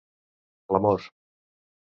L'amor 0.75 1.05